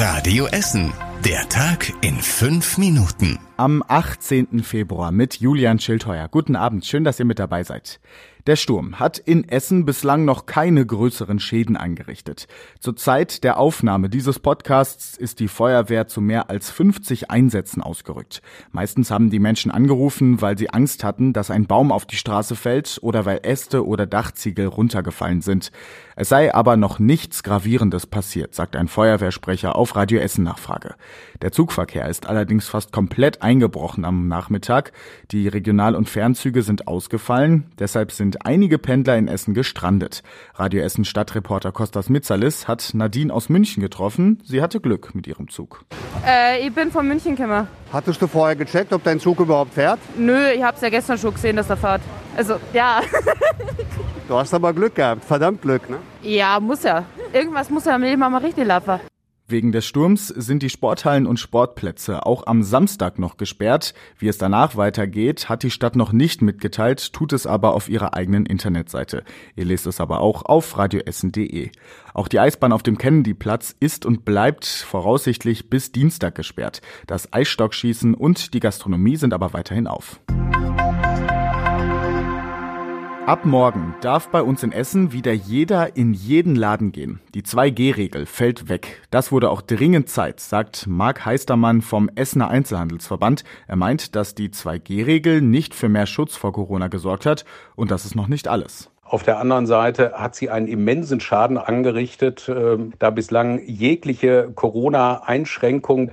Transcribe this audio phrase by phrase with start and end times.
[0.00, 0.92] Radio Essen.
[1.24, 3.40] Der Tag in fünf Minuten.
[3.56, 4.62] Am 18.
[4.62, 6.28] Februar mit Julian Schildheuer.
[6.28, 7.98] Guten Abend, schön, dass ihr mit dabei seid.
[8.48, 12.46] Der Sturm hat in Essen bislang noch keine größeren Schäden angerichtet.
[12.80, 18.40] Zur Zeit der Aufnahme dieses Podcasts ist die Feuerwehr zu mehr als 50 Einsätzen ausgerückt.
[18.72, 22.56] Meistens haben die Menschen angerufen, weil sie Angst hatten, dass ein Baum auf die Straße
[22.56, 25.70] fällt oder weil Äste oder Dachziegel runtergefallen sind.
[26.16, 30.94] Es sei aber noch nichts Gravierendes passiert, sagt ein Feuerwehrsprecher auf Radio Essen Nachfrage.
[31.42, 34.92] Der Zugverkehr ist allerdings fast komplett eingebrochen am Nachmittag.
[35.32, 37.66] Die Regional- und Fernzüge sind ausgefallen.
[37.78, 40.22] Deshalb sind einige Pendler in Essen gestrandet.
[40.54, 44.42] Radio Essen Stadtreporter Kostas Mitzalis hat Nadine aus München getroffen.
[44.44, 45.84] Sie hatte Glück mit ihrem Zug.
[46.26, 47.68] Äh, ich bin von München gekommen.
[47.92, 49.98] Hattest du vorher gecheckt, ob dein Zug überhaupt fährt?
[50.16, 52.02] Nö, ich hab's ja gestern schon gesehen, dass er fährt.
[52.36, 53.00] Also, ja.
[54.28, 55.98] du hast aber Glück gehabt, verdammt Glück, ne?
[56.22, 57.04] Ja, muss ja.
[57.32, 59.00] Irgendwas muss ja im Leben mal richtig laufen.
[59.50, 63.94] Wegen des Sturms sind die Sporthallen und Sportplätze auch am Samstag noch gesperrt.
[64.18, 68.12] Wie es danach weitergeht, hat die Stadt noch nicht mitgeteilt, tut es aber auf ihrer
[68.12, 69.24] eigenen Internetseite.
[69.56, 71.70] Ihr lest es aber auch auf radioessen.de.
[72.12, 76.82] Auch die Eisbahn auf dem Kennedy-Platz ist und bleibt voraussichtlich bis Dienstag gesperrt.
[77.06, 80.20] Das Eisstockschießen und die Gastronomie sind aber weiterhin auf.
[83.28, 87.20] Ab morgen darf bei uns in Essen wieder jeder in jeden Laden gehen.
[87.34, 89.02] Die 2G-Regel fällt weg.
[89.10, 93.44] Das wurde auch dringend Zeit, sagt Marc Heistermann vom Essener Einzelhandelsverband.
[93.66, 97.44] Er meint, dass die 2G-Regel nicht für mehr Schutz vor Corona gesorgt hat
[97.76, 98.90] und das ist noch nicht alles.
[99.02, 106.12] Auf der anderen Seite hat sie einen immensen Schaden angerichtet, ähm, da bislang jegliche Corona-Einschränkung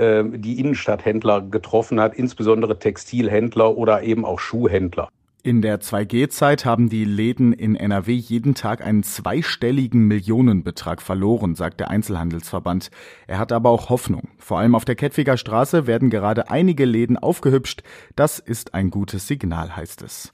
[0.00, 5.10] ähm, die Innenstadthändler getroffen hat, insbesondere Textilhändler oder eben auch Schuhhändler.
[5.46, 11.78] In der 2G-Zeit haben die Läden in NRW jeden Tag einen zweistelligen Millionenbetrag verloren, sagt
[11.78, 12.90] der Einzelhandelsverband.
[13.28, 14.26] Er hat aber auch Hoffnung.
[14.38, 17.84] Vor allem auf der Kettwiger Straße werden gerade einige Läden aufgehübscht.
[18.16, 20.32] Das ist ein gutes Signal, heißt es.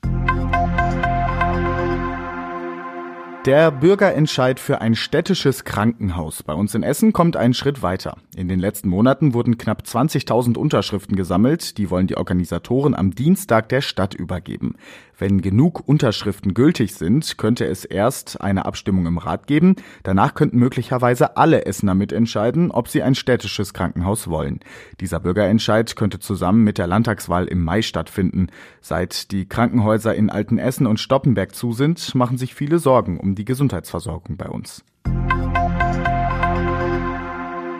[3.44, 8.16] Der Bürgerentscheid für ein städtisches Krankenhaus bei uns in Essen kommt einen Schritt weiter.
[8.36, 11.76] In den letzten Monaten wurden knapp 20.000 Unterschriften gesammelt.
[11.76, 14.76] Die wollen die Organisatoren am Dienstag der Stadt übergeben.
[15.18, 19.76] Wenn genug Unterschriften gültig sind, könnte es erst eine Abstimmung im Rat geben.
[20.02, 24.60] Danach könnten möglicherweise alle Essener mitentscheiden, ob sie ein städtisches Krankenhaus wollen.
[25.00, 28.48] Dieser Bürgerentscheid könnte zusammen mit der Landtagswahl im Mai stattfinden.
[28.80, 33.44] Seit die Krankenhäuser in Altenessen und Stoppenberg zu sind, machen sich viele Sorgen um die
[33.44, 34.84] Gesundheitsversorgung bei uns.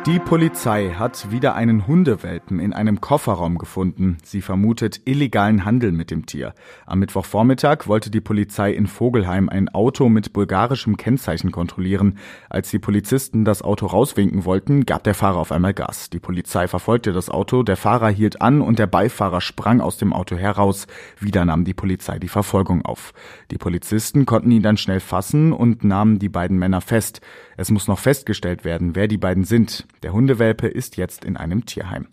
[0.06, 4.18] Die Polizei hat wieder einen Hundewelpen in einem Kofferraum gefunden.
[4.24, 6.54] Sie vermutet illegalen Handel mit dem Tier.
[6.86, 12.18] Am Mittwochvormittag wollte die Polizei in Vogelheim ein Auto mit bulgarischem Kennzeichen kontrollieren.
[12.50, 16.10] Als die Polizisten das Auto rauswinken wollten, gab der Fahrer auf einmal Gas.
[16.10, 20.12] Die Polizei verfolgte das Auto, der Fahrer hielt an und der Beifahrer sprang aus dem
[20.12, 20.88] Auto heraus.
[21.20, 23.12] Wieder nahm die Polizei die Verfolgung auf.
[23.52, 27.20] Die Polizisten konnten ihn dann schnell fassen und nahmen die beiden Männer fest.
[27.56, 29.86] Es muss noch festgestellt werden, wer die beiden sind.
[30.02, 32.08] Der Hundewelpe ist jetzt in einem Tierheim.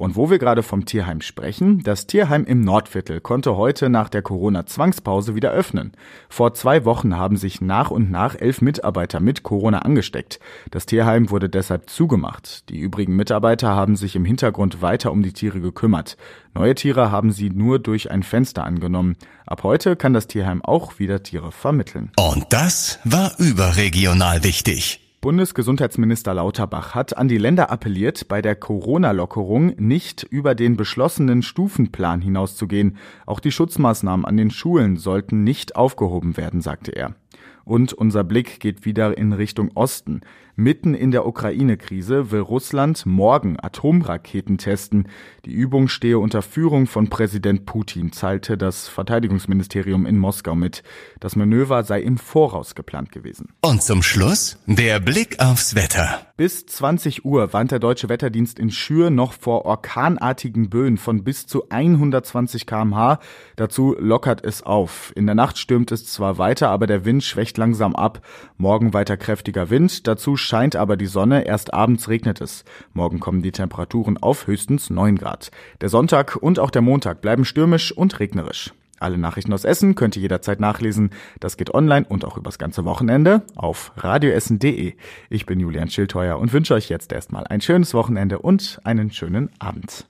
[0.00, 4.22] Und wo wir gerade vom Tierheim sprechen, das Tierheim im Nordviertel konnte heute nach der
[4.22, 5.92] Corona-Zwangspause wieder öffnen.
[6.30, 10.40] Vor zwei Wochen haben sich nach und nach elf Mitarbeiter mit Corona angesteckt.
[10.70, 12.70] Das Tierheim wurde deshalb zugemacht.
[12.70, 16.16] Die übrigen Mitarbeiter haben sich im Hintergrund weiter um die Tiere gekümmert.
[16.54, 19.16] Neue Tiere haben sie nur durch ein Fenster angenommen.
[19.44, 22.10] Ab heute kann das Tierheim auch wieder Tiere vermitteln.
[22.16, 25.09] Und das war überregional wichtig.
[25.22, 32.22] Bundesgesundheitsminister Lauterbach hat an die Länder appelliert, bei der Corona-Lockerung nicht über den beschlossenen Stufenplan
[32.22, 32.96] hinauszugehen.
[33.26, 37.16] Auch die Schutzmaßnahmen an den Schulen sollten nicht aufgehoben werden, sagte er.
[37.64, 40.22] Und unser Blick geht wieder in Richtung Osten.
[40.60, 45.08] Mitten in der Ukraine-Krise will Russland morgen Atomraketen testen.
[45.46, 50.82] Die Übung stehe unter Führung von Präsident Putin, teilte das Verteidigungsministerium in Moskau mit.
[51.18, 53.54] Das Manöver sei im Voraus geplant gewesen.
[53.62, 56.26] Und zum Schluss der Blick aufs Wetter.
[56.36, 61.46] Bis 20 Uhr warnt der Deutsche Wetterdienst in Schür noch vor orkanartigen Böen von bis
[61.46, 63.18] zu 120 kmh.
[63.56, 65.12] Dazu lockert es auf.
[65.16, 68.26] In der Nacht stürmt es zwar weiter, aber der Wind schwächt langsam ab.
[68.56, 70.06] Morgen weiter kräftiger Wind.
[70.06, 72.64] Dazu scheint aber die Sonne, erst abends regnet es.
[72.92, 75.50] Morgen kommen die Temperaturen auf höchstens 9 Grad.
[75.80, 78.74] Der Sonntag und auch der Montag bleiben stürmisch und regnerisch.
[78.98, 81.10] Alle Nachrichten aus Essen könnt ihr jederzeit nachlesen.
[81.38, 84.94] Das geht online und auch übers ganze Wochenende auf radioessen.de.
[85.30, 89.50] Ich bin Julian Schildheuer und wünsche euch jetzt erstmal ein schönes Wochenende und einen schönen
[89.58, 90.09] Abend.